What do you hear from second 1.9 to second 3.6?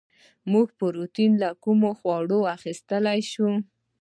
خوړو اخیستلی شو